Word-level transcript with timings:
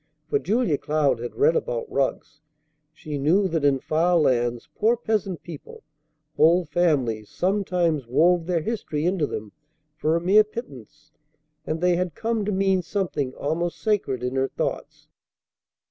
For 0.31 0.39
Julia 0.39 0.79
Cloud 0.79 1.19
had 1.19 1.35
read 1.35 1.55
about 1.55 1.85
rugs. 1.87 2.41
She 2.91 3.19
knew 3.19 3.47
that 3.49 3.63
in 3.63 3.77
far 3.79 4.17
lands 4.17 4.67
poor 4.73 4.97
peasant 4.97 5.43
people, 5.43 5.83
whole 6.37 6.65
families, 6.65 7.29
sometimes 7.29 8.07
wove 8.07 8.47
their 8.47 8.61
history 8.63 9.05
into 9.05 9.27
them 9.27 9.51
for 9.95 10.15
a 10.15 10.19
mere 10.19 10.43
pittance; 10.43 11.11
and 11.67 11.81
they 11.81 11.97
had 11.97 12.15
come 12.15 12.45
to 12.45 12.51
mean 12.51 12.81
something 12.81 13.35
almost 13.35 13.79
sacred 13.79 14.23
in 14.23 14.33
her 14.37 14.47
thoughts. 14.47 15.07